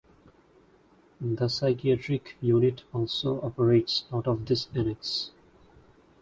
[1.21, 5.29] The psychiatric unit also operates out of this Annex.